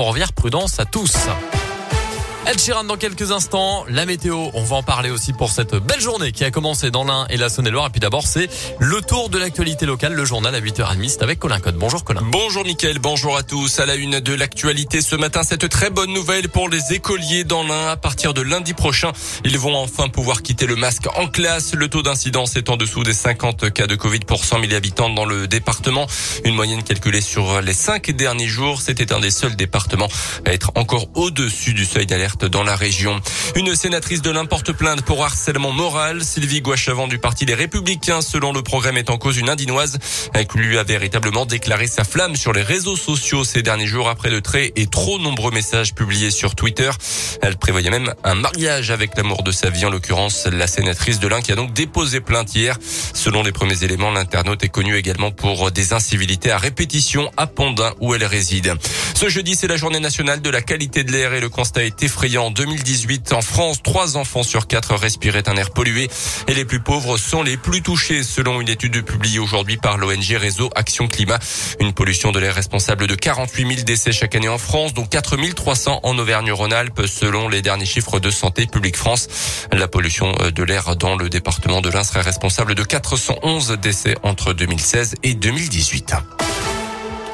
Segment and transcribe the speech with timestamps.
[0.00, 0.32] ferroviaire.
[0.32, 1.14] Prudence à tous.
[2.46, 3.84] Ed Sheeran dans quelques instants.
[3.86, 7.04] La météo, on va en parler aussi pour cette belle journée qui a commencé dans
[7.04, 7.88] l'Ain et la Saône-et-Loire.
[7.88, 8.48] Et puis d'abord, c'est
[8.78, 11.08] le tour de l'actualité locale, le journal à 8h30.
[11.10, 11.76] C'est avec Colin Code.
[11.76, 12.22] Bonjour Colin.
[12.24, 13.78] Bonjour Mickaël, bonjour à tous.
[13.78, 17.62] À la une de l'actualité ce matin, cette très bonne nouvelle pour les écoliers dans
[17.62, 17.88] l'Ain.
[17.88, 19.12] À partir de lundi prochain,
[19.44, 21.74] ils vont enfin pouvoir quitter le masque en classe.
[21.74, 25.10] Le taux d'incidence est en dessous des 50 cas de Covid pour 100 000 habitants
[25.10, 26.06] dans le département.
[26.44, 28.80] Une moyenne calculée sur les cinq derniers jours.
[28.80, 30.08] C'était un des seuls départements
[30.46, 33.20] à être encore au-dessus du seuil d'alerte dans la région.
[33.56, 36.22] Une sénatrice de l'importe plainte pour harcèlement moral.
[36.24, 39.98] Sylvie Gouachavant du Parti des Républicains, selon le programme, est en cause une indinoise
[40.48, 44.30] qui lui a véritablement déclaré sa flamme sur les réseaux sociaux ces derniers jours après
[44.30, 46.90] de très et trop nombreux messages publiés sur Twitter.
[47.42, 51.28] Elle prévoyait même un mariage avec l'amour de sa vie, en l'occurrence la sénatrice de
[51.28, 52.78] l'Ain qui a donc déposé plainte hier.
[53.14, 57.92] Selon les premiers éléments, l'internaute est connu également pour des incivilités à répétition à Pondin
[58.00, 58.74] où elle réside.
[59.14, 62.02] Ce jeudi, c'est la journée nationale de la qualité de l'air et le constat est
[62.02, 62.19] effrayant.
[62.22, 66.10] En 2018, en France, trois enfants sur quatre respiraient un air pollué
[66.48, 70.36] et les plus pauvres sont les plus touchés selon une étude publiée aujourd'hui par l'ONG
[70.36, 71.38] Réseau Action Climat.
[71.80, 75.38] Une pollution de l'air responsable de 48 000 décès chaque année en France, dont 4
[75.54, 79.26] 300 en Auvergne-Rhône-Alpes selon les derniers chiffres de Santé publique France.
[79.72, 84.52] La pollution de l'air dans le département de l'Ain serait responsable de 411 décès entre
[84.52, 86.14] 2016 et 2018.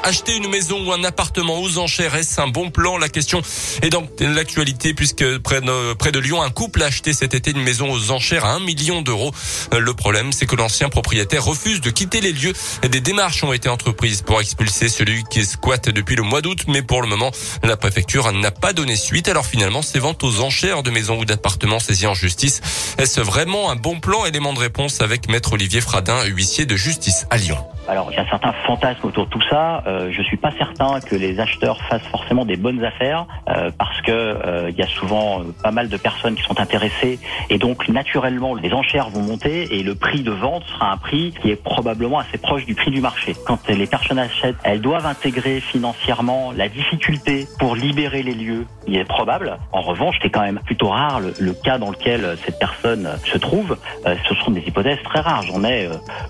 [0.07, 2.97] Acheter une maison ou un appartement aux enchères, est-ce un bon plan?
[2.97, 3.41] La question
[3.81, 7.91] est dans l'actualité puisque près de, Lyon, un couple a acheté cet été une maison
[7.91, 9.33] aux enchères à un million d'euros.
[9.77, 12.53] Le problème, c'est que l'ancien propriétaire refuse de quitter les lieux.
[12.89, 16.83] Des démarches ont été entreprises pour expulser celui qui squatte depuis le mois d'août, mais
[16.83, 19.27] pour le moment, la préfecture n'a pas donné suite.
[19.27, 22.61] Alors finalement, ces ventes aux enchères de maisons ou d'appartements saisis en justice,
[22.97, 24.23] est-ce vraiment un bon plan?
[24.23, 27.57] Élément de réponse avec maître Olivier Fradin, huissier de justice à Lyon.
[27.87, 29.81] Alors, il y a certains fantasmes autour de tout ça.
[29.87, 34.01] Euh, je suis pas certain que les acheteurs fassent forcément des bonnes affaires euh, parce
[34.01, 37.17] que euh, il y a souvent euh, pas mal de personnes qui sont intéressées
[37.49, 41.33] et donc naturellement les enchères vont monter et le prix de vente sera un prix
[41.41, 43.35] qui est probablement assez proche du prix du marché.
[43.45, 48.65] Quand les personnes achètent, elles doivent intégrer financièrement la difficulté pour libérer les lieux.
[48.85, 49.57] Il est probable.
[49.71, 53.37] En revanche, c'est quand même plutôt rare le, le, cas dans lequel cette personne se
[53.37, 53.77] trouve.
[54.05, 55.43] ce sont des hypothèses très rares.
[55.43, 55.89] J'en ai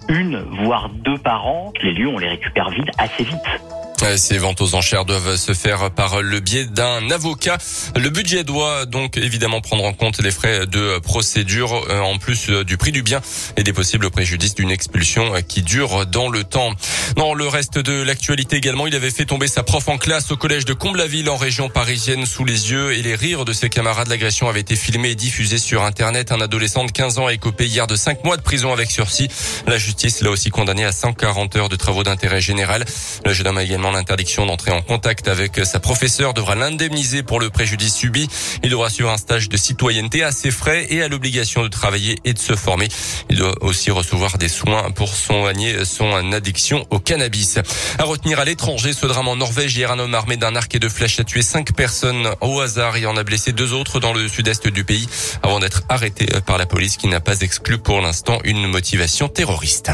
[0.10, 1.47] une voire deux par an
[1.82, 3.77] les lieux, on les récupère vite, assez vite.
[4.16, 7.58] Ces ventes aux enchères doivent se faire par le biais d'un avocat.
[7.96, 12.50] Le budget doit donc évidemment prendre en compte les frais de procédure euh, en plus
[12.50, 13.22] euh, du prix du bien
[13.58, 16.72] et des possibles préjudices d'une expulsion qui dure dans le temps.
[17.16, 20.38] Dans le reste de l'actualité également, il avait fait tomber sa prof en classe au
[20.38, 24.08] collège de Comble-la-Ville en région parisienne sous les yeux et les rires de ses camarades.
[24.08, 26.32] L'agression avait été filmée et diffusée sur Internet.
[26.32, 29.28] Un adolescent de 15 ans a écopé hier de 5 mois de prison avec sursis.
[29.68, 32.86] La justice l'a aussi condamné à 140 heures de travaux d'intérêt général.
[33.26, 38.28] Le également l'interdiction d'entrer en contact avec sa professeure devra l'indemniser pour le préjudice subi.
[38.64, 42.18] Il devra suivre un stage de citoyenneté à ses frais et à l'obligation de travailler
[42.26, 42.88] et de se former.
[43.30, 47.60] Il doit aussi recevoir des soins pour soigner son addiction au cannabis.
[48.00, 50.80] À retenir à l'étranger, ce drame en Norvège, hier un homme armé d'un arc et
[50.80, 54.14] de flèches a tué cinq personnes au hasard et en a blessé deux autres dans
[54.14, 55.08] le sud-est du pays
[55.44, 59.92] avant d'être arrêté par la police qui n'a pas exclu pour l'instant une motivation terroriste.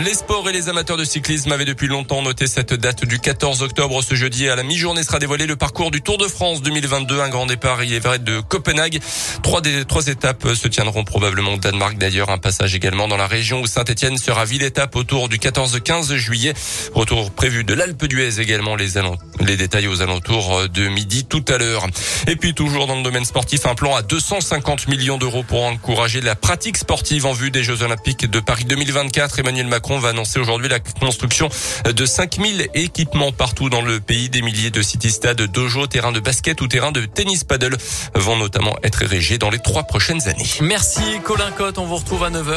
[0.00, 3.60] Les sports et les amateurs de cyclisme avaient depuis longtemps noté cette date du 14
[3.60, 4.02] octobre.
[4.02, 7.20] Ce jeudi, à la mi-journée, sera dévoilé le parcours du Tour de France 2022.
[7.20, 9.00] Un grand départ, il est vrai, de Copenhague.
[9.42, 11.98] Trois, des, trois étapes se tiendront probablement au Danemark.
[11.98, 16.14] D'ailleurs, un passage également dans la région où Saint-Etienne sera ville étape autour du 14-15
[16.14, 16.54] juillet.
[16.94, 18.76] Retour prévu de l'Alpe d'Huez également.
[18.76, 18.92] Les,
[19.40, 21.86] les détails aux alentours de midi tout à l'heure.
[22.28, 26.22] Et puis, toujours dans le domaine sportif, un plan à 250 millions d'euros pour encourager
[26.22, 29.38] la pratique sportive en vue des Jeux Olympiques de Paris 2024.
[29.38, 31.48] Emmanuel Macron Macron va annoncer aujourd'hui la construction
[31.92, 34.28] de 5000 équipements partout dans le pays.
[34.28, 37.76] Des milliers de city-stades, dojo, terrains de basket ou terrains de tennis paddle
[38.14, 40.46] vont notamment être érigés dans les trois prochaines années.
[40.60, 42.50] Merci Colin Cotte, on vous retrouve à 9h.